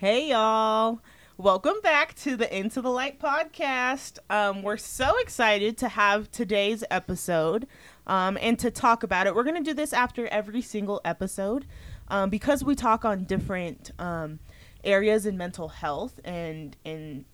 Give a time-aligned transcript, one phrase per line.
[0.00, 1.00] Hey, y'all.
[1.36, 4.20] Welcome back to the Into the Light podcast.
[4.30, 7.66] Um, we're so excited to have today's episode
[8.06, 9.34] um, and to talk about it.
[9.34, 11.66] We're going to do this after every single episode
[12.06, 14.38] um, because we talk on different um,
[14.84, 17.24] areas in mental health and in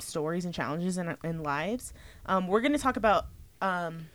[0.00, 1.92] stories and challenges in, in lives.
[2.26, 3.26] Um, we're going to talk about
[3.62, 4.08] um,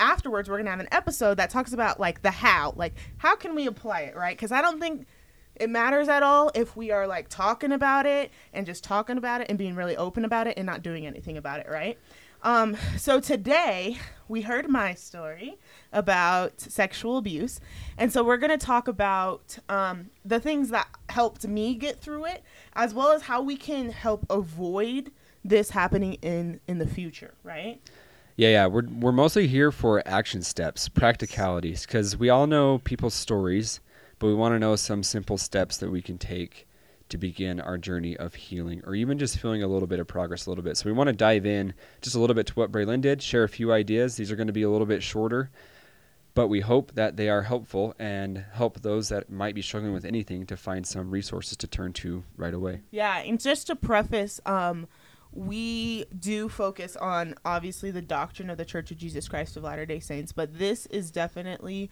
[0.00, 3.54] afterwards we're gonna have an episode that talks about like the how like how can
[3.54, 5.06] we apply it right because i don't think
[5.60, 9.40] it matters at all if we are like talking about it and just talking about
[9.40, 11.98] it and being really open about it and not doing anything about it right?
[12.42, 15.58] Um, so today we heard my story
[15.92, 17.60] about sexual abuse.
[17.98, 22.26] And so we're going to talk about um, the things that helped me get through
[22.26, 22.44] it
[22.74, 25.10] as well as how we can help avoid
[25.44, 27.80] this happening in in the future right?
[28.36, 28.66] Yeah, yeah.
[28.66, 33.80] We're we're mostly here for action steps, practicalities, because we all know people's stories,
[34.18, 36.66] but we want to know some simple steps that we can take
[37.08, 40.46] to begin our journey of healing, or even just feeling a little bit of progress,
[40.46, 40.76] a little bit.
[40.76, 43.44] So we want to dive in just a little bit to what Braylen did, share
[43.44, 44.16] a few ideas.
[44.16, 45.50] These are going to be a little bit shorter,
[46.34, 50.04] but we hope that they are helpful and help those that might be struggling with
[50.04, 52.82] anything to find some resources to turn to right away.
[52.90, 54.88] Yeah, and just to preface, um,
[55.32, 59.86] we do focus on obviously the doctrine of the Church of Jesus Christ of Latter
[59.86, 61.88] day Saints, but this is definitely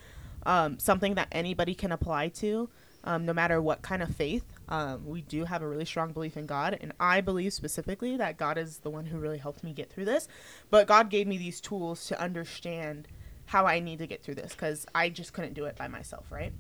[0.47, 2.69] um, something that anybody can apply to,
[3.05, 4.45] um, no matter what kind of faith.
[4.69, 8.37] Um, we do have a really strong belief in God, and I believe specifically that
[8.37, 10.29] God is the one who really helped me get through this.
[10.71, 13.09] But God gave me these tools to understand
[13.47, 16.31] how I need to get through this because I just couldn't do it by myself,
[16.31, 16.53] right?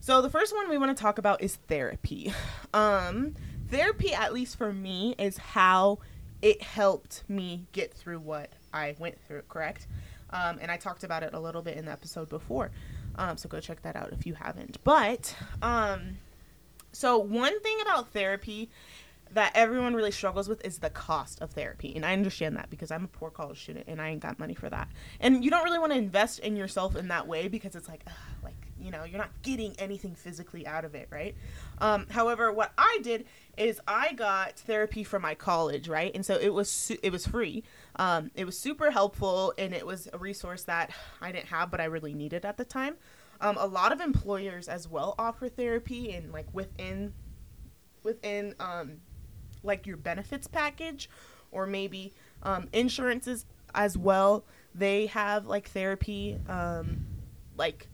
[0.00, 2.32] So the first one we want to talk about is therapy.
[2.72, 3.34] Um,
[3.68, 5.98] therapy, at least for me, is how
[6.40, 9.42] it helped me get through what I went through.
[9.48, 9.88] Correct?
[10.30, 12.70] Um, and I talked about it a little bit in the episode before.
[13.20, 14.82] Um, so go check that out if you haven't.
[14.82, 16.16] But um,
[16.90, 18.70] so one thing about therapy
[19.32, 21.94] that everyone really struggles with is the cost of therapy.
[21.94, 24.54] And I understand that because I'm a poor college student and I ain't got money
[24.54, 24.88] for that.
[25.20, 28.00] And you don't really want to invest in yourself in that way because it's like,
[28.06, 28.14] ugh,
[28.80, 31.34] you know, you're not getting anything physically out of it, right?
[31.78, 33.26] Um, however, what I did
[33.56, 36.10] is I got therapy from my college, right?
[36.14, 37.62] And so it was su- it was free.
[37.96, 40.90] Um, it was super helpful and it was a resource that
[41.20, 42.96] I didn't have but I really needed at the time.
[43.40, 47.14] Um, a lot of employers as well offer therapy and like within
[48.02, 48.98] within um,
[49.62, 51.08] like your benefits package
[51.50, 57.06] or maybe um, insurances as well they have like therapy um,
[57.56, 57.88] like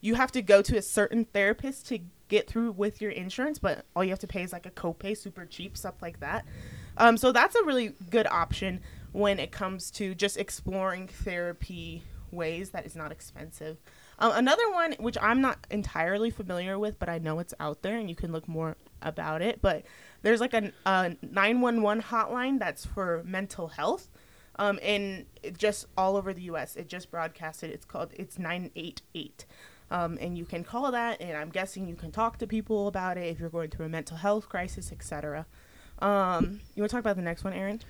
[0.00, 1.98] you have to go to a certain therapist to
[2.28, 5.16] get through with your insurance but all you have to pay is like a copay
[5.16, 6.44] super cheap stuff like that.
[6.96, 8.80] Um, so that's a really good option
[9.12, 13.78] when it comes to just exploring therapy ways that is not expensive.
[14.18, 17.96] Um, another one which i'm not entirely familiar with but i know it's out there
[17.96, 19.84] and you can look more about it but
[20.22, 24.08] there's like a, a 911 hotline that's for mental health.
[24.60, 25.26] Um, and
[25.56, 27.70] just all over the us it just broadcasted.
[27.70, 29.46] It's called it's 988
[29.90, 33.16] um, and you can call that and i'm guessing you can talk to people about
[33.16, 35.46] it if you're going through a mental health crisis etc
[36.00, 37.80] um, you want to talk about the next one aaron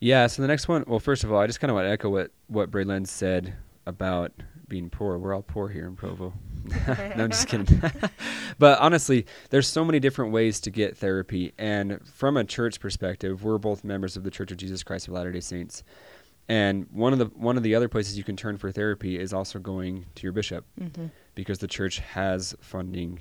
[0.00, 1.90] Yeah, so the next one, well, first of all, I just kind of want to
[1.90, 3.54] echo what, what Braylen said
[3.84, 4.32] about
[4.68, 5.18] being poor.
[5.18, 6.34] We're all poor here in Provo.
[6.86, 7.82] no, I'm just kidding.
[8.58, 11.52] but honestly, there's so many different ways to get therapy.
[11.58, 15.14] And from a church perspective, we're both members of the Church of Jesus Christ of
[15.14, 15.82] Latter-day Saints.
[16.48, 19.34] And one of the one of the other places you can turn for therapy is
[19.34, 21.06] also going to your bishop mm-hmm.
[21.38, 23.20] Because the church has funding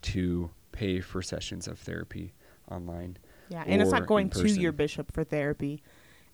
[0.00, 2.32] to pay for sessions of therapy
[2.70, 3.18] online.
[3.50, 5.82] yeah and it's not going to your bishop for therapy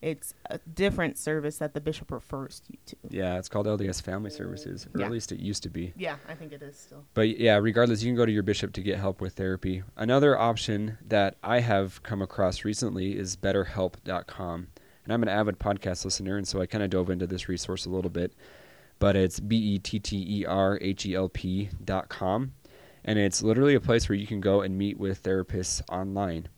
[0.00, 4.28] it's a different service that the bishop refers you to Yeah, it's called LDS Family
[4.31, 5.06] Services, or Yeah.
[5.06, 5.93] at least it used to be.
[5.97, 8.72] yeah i think it is still But yeah, regardless, you can go to your bishop
[8.75, 9.83] to get help with therapy.
[9.97, 14.69] Another option that I have come across recently is betterhelp.com.
[15.05, 17.84] And I'm an avid podcast listener, and so I kind of dove into this resource
[17.87, 18.33] a little bit.
[18.99, 22.53] But it's B E T T E R H E L P dot com.
[23.05, 26.49] And it's literally a place where you can go and meet with therapists online.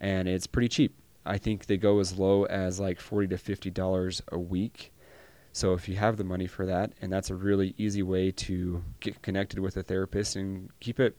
[0.00, 0.94] And it's pretty cheap.
[1.24, 4.92] I think they go as low as like 40 to $50 a week.
[5.52, 8.82] So if you have the money for that, and that's a really easy way to
[9.00, 11.16] get connected with a therapist and keep it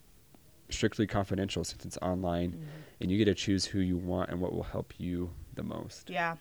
[0.69, 2.65] strictly confidential since it's online, Mm-hmm.
[3.01, 6.09] and you get to choose who you want and what will help you the most.
[6.09, 6.35] Yeah.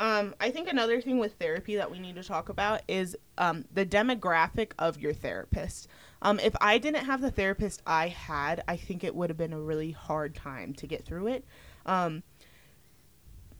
[0.00, 3.66] Um, I think another thing with therapy that we need to talk about is um,
[3.70, 5.88] the demographic of your therapist.
[6.22, 9.52] Um, if I didn't have the therapist I had, I think it would have been
[9.52, 11.44] a really hard time to get through it.
[11.84, 12.22] Um,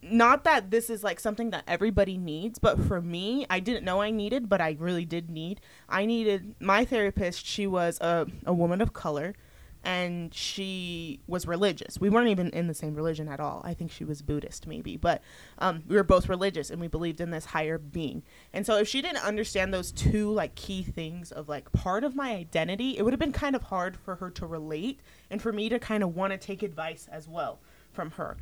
[0.01, 4.01] not that this is like something that everybody needs, but for me, I didn't know
[4.01, 5.61] I needed, but I really did need.
[5.87, 7.45] I needed my therapist.
[7.45, 9.35] She was a, a woman of color.
[9.83, 11.99] And she was religious.
[11.99, 13.61] We weren't even in the same religion at all.
[13.63, 15.21] I think she was Buddhist, maybe, but
[15.57, 18.21] um, we were both religious and we believed in this higher being.
[18.53, 22.15] And so, if she didn't understand those two like key things of like part of
[22.15, 24.99] my identity, it would have been kind of hard for her to relate
[25.29, 27.59] and for me to kind of want to take advice as well
[27.91, 28.37] from her.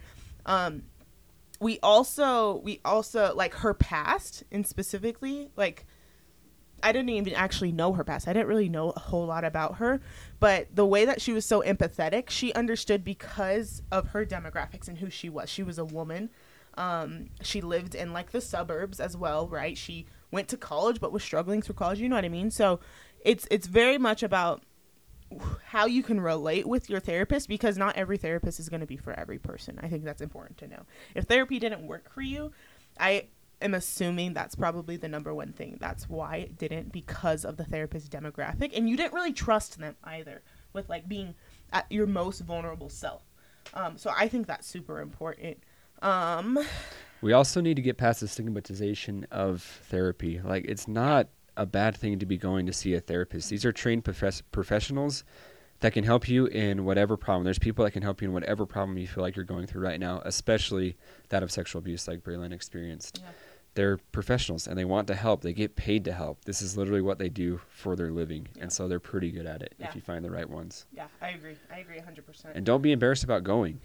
[0.46, 0.84] Um,
[1.62, 5.86] we also, we also like her past and specifically like
[6.84, 8.28] I didn't even actually know her past.
[8.28, 10.02] I didn't really know a whole lot about her,
[10.40, 14.98] but the way that she was so empathetic, she understood because of her demographics and
[14.98, 15.50] who she was.
[15.50, 16.30] She was a woman.
[16.76, 19.78] Um, she lived in like the suburbs as well, right?
[19.78, 22.00] She went to college but was struggling through college.
[22.00, 22.52] You know what I mean?
[22.52, 22.80] So
[23.24, 24.64] it's it's very much about
[25.66, 28.98] how you can relate with your therapist because not every therapist is going to be
[28.98, 29.80] for every person.
[29.82, 30.84] I think that's important to know.
[31.14, 32.52] If therapy didn't work for you,
[33.00, 33.28] I
[33.62, 35.78] am assuming that's probably the number one thing.
[35.80, 39.96] That's why it didn't because of the therapist demographic, and you didn't really trust them
[40.04, 40.42] either
[40.74, 41.36] with like being
[41.72, 43.24] at your most vulnerable self.
[43.74, 45.58] Um, so I think that's super important.
[46.02, 46.60] Um,
[47.22, 50.40] we also need to get past the stigmatization of therapy.
[50.44, 51.28] Like it's not
[51.58, 53.50] a bad thing to be going to see a therapist.
[53.50, 55.26] These are trained profess- professionals
[55.82, 57.44] that can help you in whatever problem.
[57.44, 59.82] There's people that can help you in whatever problem you feel like you're going through
[59.82, 60.98] right now, especially
[61.30, 63.22] that of sexual abuse, like Braylen experienced.
[63.22, 63.32] Yeah
[63.80, 65.40] they're professionals and they want to help.
[65.40, 66.44] They get paid to help.
[66.44, 68.50] This is literally what they do for their living.
[68.54, 68.64] Yeah.
[68.64, 69.88] And so they're pretty good at it yeah.
[69.88, 70.86] if you find the right ones.
[70.92, 71.56] Yeah, I agree.
[71.74, 72.46] I agree 100%.
[72.56, 73.80] And don't be embarrassed about going.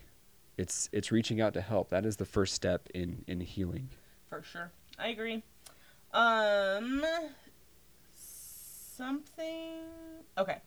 [0.58, 1.90] It's it's reaching out to help.
[1.90, 3.88] That is the first step in in healing.
[4.28, 4.72] For sure.
[4.98, 5.44] I agree.
[6.12, 7.04] Um
[8.16, 9.78] something
[10.36, 10.58] Okay.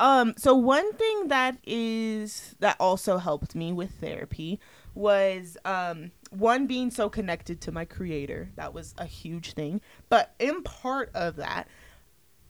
[0.00, 4.58] Um so one thing that is that also helped me with therapy
[4.96, 10.34] was um one being so connected to my creator that was a huge thing but
[10.38, 11.68] in part of that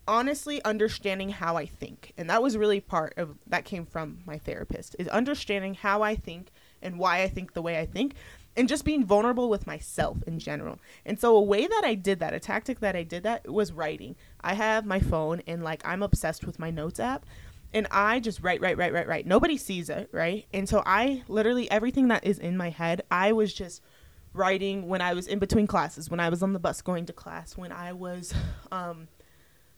[0.06, 4.38] honestly understanding how i think and that was really part of that came from my
[4.38, 6.50] therapist is understanding how i think
[6.82, 8.14] and why i think the way i think
[8.56, 10.78] and just being vulnerable with myself in general.
[11.04, 13.72] And so a way that I did that, a tactic that I did that was
[13.72, 14.16] writing.
[14.40, 17.26] I have my phone and like I'm obsessed with my notes app
[17.74, 19.26] and I just write, write, write, write, write.
[19.26, 20.46] Nobody sees it, right?
[20.54, 23.82] And so I literally everything that is in my head, I was just
[24.32, 27.12] writing when I was in between classes, when I was on the bus going to
[27.12, 28.32] class, when I was
[28.70, 29.08] um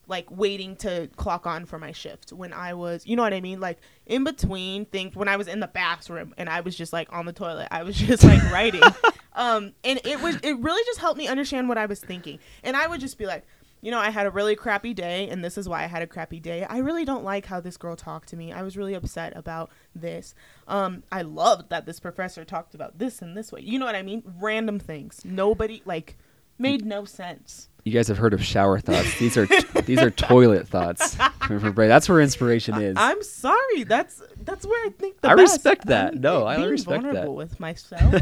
[0.08, 3.40] like waiting to clock on for my shift, when I was, you know what I
[3.40, 3.60] mean?
[3.60, 7.10] Like in between things when I was in the bathroom and I was just like
[7.12, 8.82] on the toilet, I was just like writing.
[9.38, 12.38] Um and it was it really just helped me understand what I was thinking.
[12.62, 13.44] And I would just be like
[13.86, 16.08] you know, I had a really crappy day, and this is why I had a
[16.08, 16.64] crappy day.
[16.64, 18.52] I really don't like how this girl talked to me.
[18.52, 20.34] I was really upset about this.
[20.66, 23.60] Um, I loved that this professor talked about this and this way.
[23.60, 24.24] You know what I mean?
[24.40, 25.20] Random things.
[25.24, 26.16] Nobody like
[26.58, 27.68] made no sense.
[27.84, 29.16] You guys have heard of shower thoughts.
[29.20, 29.46] These are
[29.82, 31.16] these are toilet thoughts.
[31.48, 32.96] That's where inspiration is.
[32.98, 33.84] I'm sorry.
[33.84, 35.52] That's that's where I think the I best.
[35.52, 36.14] respect that.
[36.14, 37.50] I'm no, I respect vulnerable that.
[37.50, 38.20] with myself.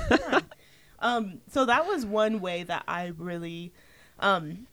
[0.99, 3.73] um, so that was one way that I really
[4.21, 4.67] um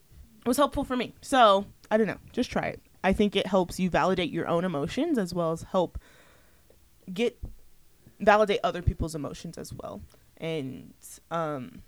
[0.45, 1.13] was helpful for me.
[1.21, 2.17] So I don't know.
[2.31, 2.81] Just try it.
[3.03, 5.97] I think it helps you validate your own emotions as well as help
[7.11, 7.37] get
[8.19, 10.01] validate other people's emotions as well.
[10.37, 10.93] And
[11.29, 11.81] um,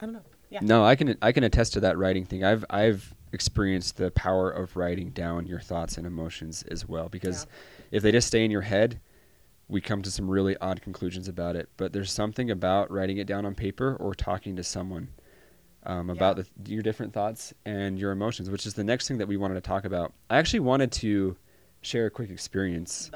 [0.00, 0.22] I don't know.
[0.50, 0.60] Yeah.
[0.62, 2.44] No, I can I can attest to that writing thing.
[2.44, 7.46] I've I've experienced the power of writing down your thoughts and emotions as well because
[7.46, 7.98] yeah.
[7.98, 9.00] if they just stay in your head,
[9.68, 11.68] we come to some really odd conclusions about it.
[11.76, 15.08] But there's something about writing it down on paper or talking to someone
[15.88, 16.44] um, about yeah.
[16.62, 19.54] the, your different thoughts and your emotions, which is the next thing that we wanted
[19.54, 20.12] to talk about.
[20.30, 21.36] I actually wanted to
[21.80, 23.10] share a quick experience.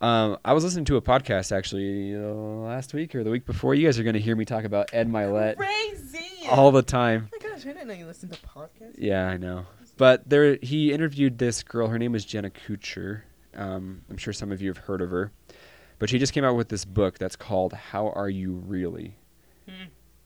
[0.00, 3.74] Um, I was listening to a podcast actually uh, last week or the week before.
[3.74, 6.48] You guys are going to hear me talk about Ed Mylett Crazy.
[6.50, 7.28] all the time.
[7.32, 8.96] Oh my gosh, I didn't know you listened to podcasts.
[8.96, 9.66] Yeah, I know.
[9.96, 11.88] But there, he interviewed this girl.
[11.88, 13.22] Her name is Jenna Kutcher.
[13.54, 15.30] Um, I'm sure some of you have heard of her.
[16.00, 19.16] But she just came out with this book that's called "How Are You Really."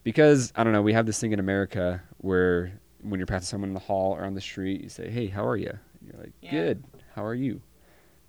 [0.09, 3.69] Because I don't know, we have this thing in America where when you're passing someone
[3.69, 6.19] in the hall or on the street, you say, "Hey, how are you?" And you're
[6.19, 6.51] like, yeah.
[6.51, 6.85] "Good.
[7.15, 7.61] How are you?"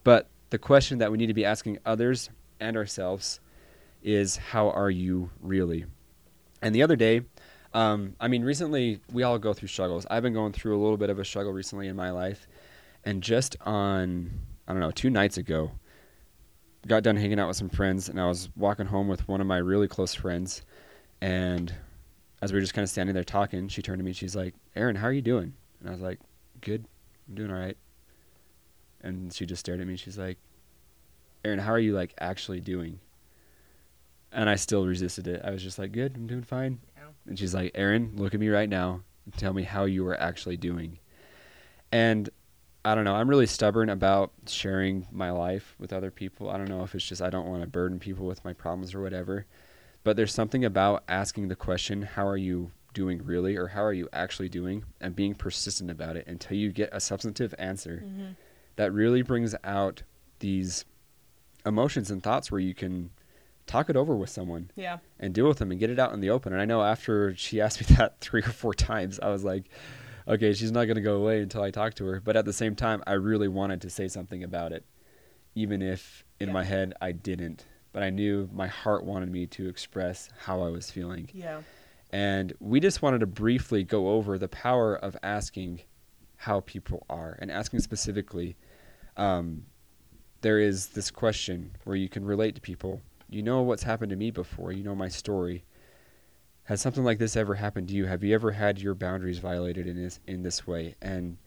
[0.03, 3.39] But the question that we need to be asking others and ourselves
[4.03, 5.85] is, "How are you really?"
[6.61, 7.21] And the other day,
[7.73, 10.05] um, I mean, recently we all go through struggles.
[10.09, 12.45] I've been going through a little bit of a struggle recently in my life,
[13.05, 14.31] and just on
[14.67, 15.71] I don't know two nights ago,
[16.85, 19.47] got done hanging out with some friends, and I was walking home with one of
[19.47, 20.61] my really close friends
[21.21, 21.73] and
[22.41, 24.13] as we were just kind of standing there talking, she turned to me.
[24.13, 26.19] She's like, "Aaron, how are you doing?" And I was like,
[26.61, 26.85] "Good,
[27.27, 27.77] I'm doing all right."
[29.01, 29.95] And she just stared at me.
[29.95, 30.37] She's like,
[31.43, 32.99] "Aaron, how are you like actually doing?"
[34.31, 35.41] And I still resisted it.
[35.43, 37.03] I was just like, "Good, I'm doing fine." Yeah.
[37.25, 40.19] And she's like, "Aaron, look at me right now and tell me how you are
[40.19, 40.99] actually doing."
[41.91, 42.29] And
[42.85, 43.15] I don't know.
[43.15, 46.49] I'm really stubborn about sharing my life with other people.
[46.49, 48.95] I don't know if it's just I don't want to burden people with my problems
[48.95, 49.45] or whatever.
[50.03, 53.93] But there's something about asking the question, how are you doing really or how are
[53.93, 58.31] you actually doing and being persistent about it until you get a substantive answer Mm-hmm.
[58.77, 60.03] that really brings out
[60.39, 60.85] these
[61.65, 63.09] emotions and thoughts where you can
[63.67, 64.97] talk it over with someone Yeah.
[65.19, 66.53] and deal with them and get it out in the open.
[66.53, 69.65] And I know after she asked me that three or four times, I was like,
[70.27, 72.19] okay, she's not going to go away until I talk to her.
[72.21, 74.85] But at the same time, I really wanted to say something about it,
[75.53, 76.53] even if in Yeah.
[76.53, 77.65] my head I didn't.
[77.91, 81.29] But I knew my heart wanted me to express how I was feeling.
[81.33, 81.61] Yeah.
[82.11, 85.81] And we just wanted to briefly go over the power of asking
[86.37, 88.55] how people are and asking specifically.
[89.17, 89.65] Um,
[90.41, 93.01] there is this question where you can relate to people.
[93.29, 95.65] You know what's happened to me before, you know my story.
[96.63, 98.05] Has something like this ever happened to you?
[98.05, 100.95] Have you ever had your boundaries violated in this in this way?
[101.01, 101.37] And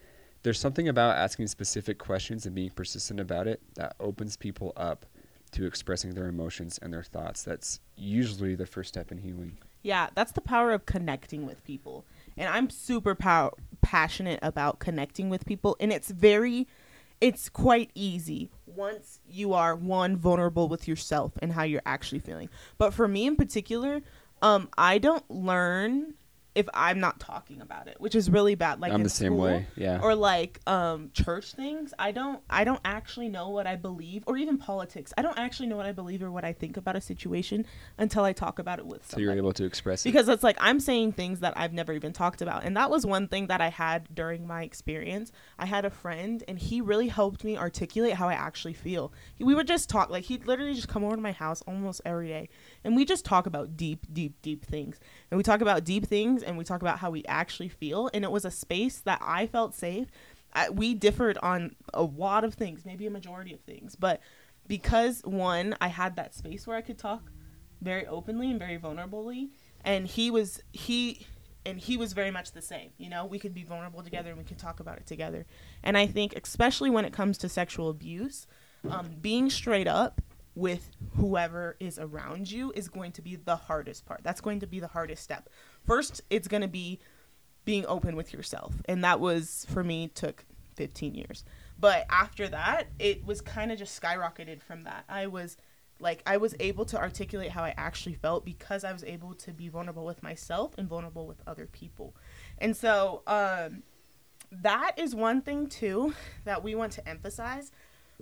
[0.42, 5.06] there's something about asking specific questions and being persistent about it that opens people up
[5.52, 7.42] to expressing their emotions and their thoughts.
[7.42, 9.58] That's usually the first step in healing.
[9.82, 12.04] Yeah, that's the power of connecting with people.
[12.36, 16.66] And I'm super pow- passionate about connecting with people and it's very
[17.20, 22.48] it's quite easy once you are one vulnerable with yourself and how you're actually feeling.
[22.78, 24.02] But for me in particular,
[24.40, 26.14] um I don't learn
[26.54, 29.36] if I'm not talking about it, which is really bad like I'm in the same
[29.36, 29.66] way.
[29.76, 30.00] Yeah.
[30.02, 34.36] or like um church things i don't i don't actually know what i believe or
[34.36, 37.00] even politics i don't actually know what i believe or what i think about a
[37.00, 37.64] situation
[37.98, 39.20] until i talk about it with someone.
[39.20, 40.10] so you're able to express it.
[40.10, 43.04] because it's like i'm saying things that i've never even talked about and that was
[43.06, 47.08] one thing that i had during my experience i had a friend and he really
[47.08, 50.88] helped me articulate how i actually feel we would just talk like he'd literally just
[50.88, 52.48] come over to my house almost every day
[52.84, 54.98] and we just talk about deep deep deep things
[55.30, 58.24] and we talk about deep things and we talk about how we actually feel and
[58.24, 60.08] it was a space that i felt safe.
[60.54, 64.20] I, we differed on a lot of things maybe a majority of things but
[64.66, 67.30] because one i had that space where i could talk
[67.80, 69.50] very openly and very vulnerably
[69.84, 71.26] and he was he
[71.64, 73.24] and he was very much the same you know?
[73.24, 75.46] We could be vulnerable together and we could talk about it together.
[75.82, 78.46] And i think especially when it comes to sexual abuse
[78.88, 80.20] um, being straight up
[80.54, 84.20] with whoever is around you is going to be the hardest part.
[84.22, 85.48] That's going to be the hardest step.
[85.86, 86.98] First it's going to be
[87.64, 90.44] being open with yourself and that was for me took
[90.76, 91.44] 15 years.
[91.78, 95.04] But after that it was kind of just skyrocketed from that.
[95.08, 95.56] I was
[96.00, 99.52] like i was able to articulate how i actually felt because i was able to
[99.52, 102.14] be vulnerable with myself and vulnerable with other people.
[102.58, 103.82] And so um
[104.50, 106.12] that is one thing too
[106.44, 107.72] that we want to emphasize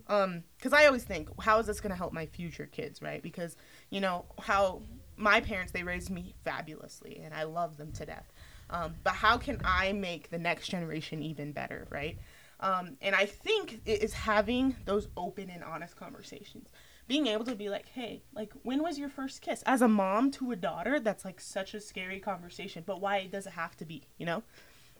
[0.08, 3.22] um because i always think how is this going to help my future kids right?
[3.22, 3.56] Because
[3.90, 4.82] you know how
[5.16, 8.32] my parents they raised me fabulously and i love them to death.
[8.70, 12.18] Um, but how can i make the next generation even better right?
[12.60, 16.68] Um, and i think it is having those open and honest conversations.
[17.08, 19.62] Being able to be like hey like when was your first kiss?
[19.66, 23.46] As a mom to a daughter that's like such a scary conversation but why does
[23.46, 24.42] it have to be you know?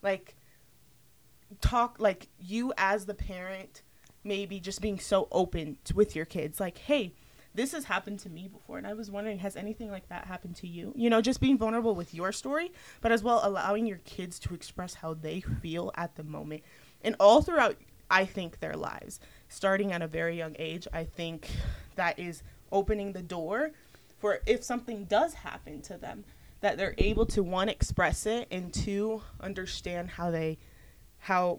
[0.02, 0.37] Like
[1.61, 3.83] talk like you as the parent
[4.25, 7.12] maybe just being so open to, with your kids like hey
[7.55, 10.55] this has happened to me before and i was wondering has anything like that happened
[10.57, 10.93] to you?
[10.97, 14.55] You know just being vulnerable with your story but as well allowing your kids to
[14.55, 16.62] express how they feel at the moment
[17.03, 17.77] and all throughout
[18.11, 19.21] i think their lives.
[19.49, 21.49] Starting at a very young age i think
[21.97, 23.73] that is opening the door
[24.19, 26.25] for if something does happen to them
[26.61, 30.59] that they're able to one express it and two understand how they
[31.19, 31.59] how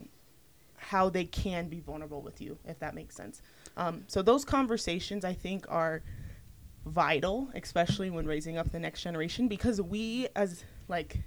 [0.82, 3.42] how they can be vulnerable with you if that makes sense.
[3.78, 6.02] Um, so those conversations i think are
[6.86, 11.20] vital especially when raising up the next generation because we as like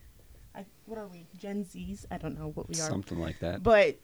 [0.57, 2.07] I, what are we gen z's?
[2.11, 2.89] I don't know what we are.
[2.89, 3.63] Something like that.
[3.63, 3.97] but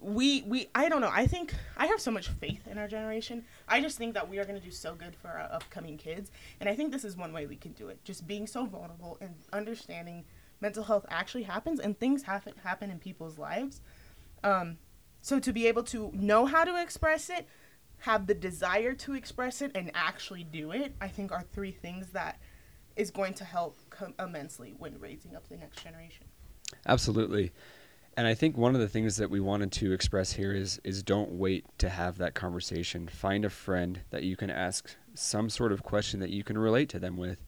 [0.00, 1.10] we we i don't know.
[1.12, 3.44] I think i have so much faith in our generation.
[3.68, 6.30] I just think that we are going to do so good for our upcoming kids.
[6.60, 9.16] And i think this is one way we can do it just being so vulnerable
[9.20, 10.24] and understanding
[10.60, 13.80] mental health actually happens and things happen happen in people's lives.
[14.44, 14.78] Um
[15.26, 17.46] so to be able to know how to express it
[17.98, 22.10] have the desire to express it and actually do it i think are three things
[22.10, 22.40] that
[22.94, 26.26] is going to help com- immensely when raising up the next generation
[26.86, 27.52] Absolutely.
[28.16, 31.02] And I think one of the things that we wanted to express here is is
[31.02, 33.08] don't wait to have that conversation.
[33.08, 36.88] Find a friend that you can ask some sort of question that you can relate
[36.90, 37.44] to them with.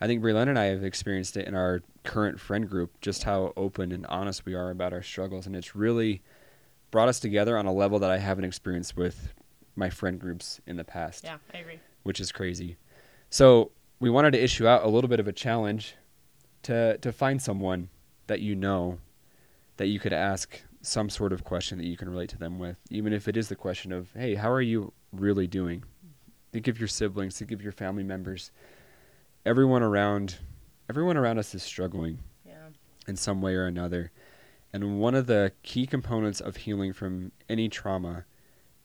[0.00, 3.52] I think Braylen and I have experienced it in our current friend group, just how
[3.56, 6.22] open and honest we are about our struggles, and it's really
[6.90, 9.32] brought us together on a level that I haven't experienced with
[9.74, 12.76] my friend groups in the past yeah i agree which is crazy.
[13.30, 15.96] So we wanted to issue out a little bit of a challenge
[16.62, 17.88] to to find someone
[18.28, 18.98] that you know
[19.76, 22.76] that you could ask some sort of question that you can relate to them with,
[22.90, 25.82] even if it is the question of, "Hey, how are you really doing?"
[26.52, 28.52] Think of your siblings, think of your family members.
[29.44, 30.36] Everyone around
[30.88, 32.68] everyone around us is struggling Yeah.
[33.08, 34.12] in some way or another.
[34.72, 38.24] And one of the key components of healing from any trauma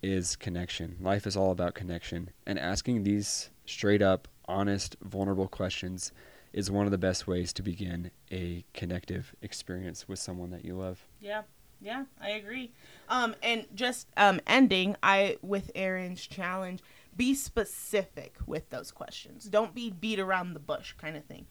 [0.01, 0.97] is connection.
[1.01, 2.29] Life is all about connection.
[2.45, 6.11] And asking these straight up, honest, vulnerable questions
[6.53, 10.75] is one of the best ways to begin a connective experience with someone that you
[10.75, 11.05] love.
[11.19, 11.43] Yeah.
[11.83, 12.71] Yeah, I agree.
[13.09, 16.81] Um, and just um, ending, I with Aaron's challenge,
[17.17, 19.45] be specific with those questions.
[19.45, 21.47] Don't be beat around the bush kind of thing.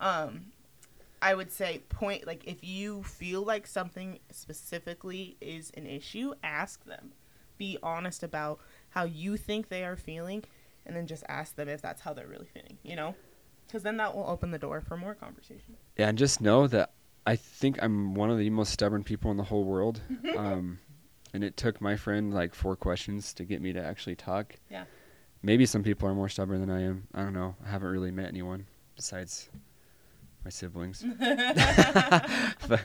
[0.00, 0.46] Um,
[1.24, 6.84] I would say point like if you feel like something specifically is an issue, ask
[6.84, 7.12] them.
[7.56, 10.44] Be honest about how you think they are feeling,
[10.84, 12.76] and then just ask them if that's how they're really feeling.
[12.82, 13.14] You know,
[13.66, 15.78] because then that will open the door for more conversation.
[15.96, 16.92] Yeah, and just know that
[17.26, 20.02] I think I'm one of the most stubborn people in the whole world.
[20.36, 20.78] um,
[21.32, 24.56] and it took my friend like four questions to get me to actually talk.
[24.70, 24.84] Yeah.
[25.42, 27.08] Maybe some people are more stubborn than I am.
[27.14, 27.56] I don't know.
[27.64, 29.48] I haven't really met anyone besides
[30.44, 31.04] my siblings.
[32.68, 32.80] but,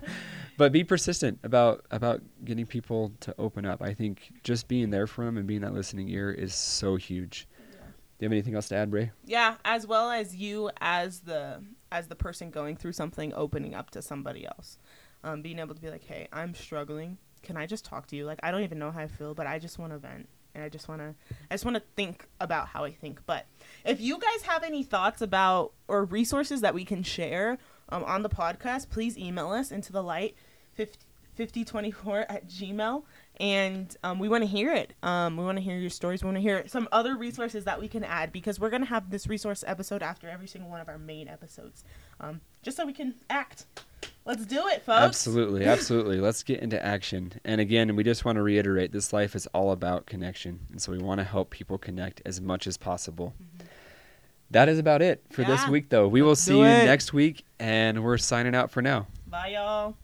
[0.58, 3.82] but be persistent about about getting people to open up.
[3.82, 7.48] I think just being there for them and being that listening ear is so huge.
[8.20, 9.12] Do you have anything else to add, Bray?
[9.24, 13.92] Yeah, as well as you as the as the person going through something, opening up
[13.92, 14.78] to somebody else,
[15.24, 17.18] um, being able to be like, "Hey, I'm struggling.
[17.44, 18.26] Can I just talk to you?
[18.26, 20.64] Like, I don't even know how I feel, but I just want to vent, and
[20.64, 21.16] I just want to,
[21.50, 23.46] I just want to think about how I think." But
[23.86, 27.58] if you guys have any thoughts about or resources that we can share
[27.90, 30.36] um, on the podcast, please email us into the light
[30.74, 30.98] 50,
[31.40, 33.04] 5024 at gmail.
[33.40, 34.94] And um, we want to hear it.
[35.02, 36.22] Um, we want to hear your stories.
[36.22, 38.90] We want to hear some other resources that we can add because we're going to
[38.90, 41.86] have this resource episode after every single one of our main episodes.
[42.20, 43.66] Um, just so we can act
[44.26, 46.20] let's do it folks Absolutely, absolutely.
[46.20, 47.34] Let's get into action.
[47.44, 50.60] And again, we just want to reiterate this life is all about connection.
[50.72, 53.34] And so we want to help people connect as much as possible.
[53.42, 53.68] Mm-hmm.
[54.52, 56.08] That is about it for this week, though.
[56.08, 59.06] We will Let's see you next week, and we're signing out for now.
[59.28, 59.96] bye y'all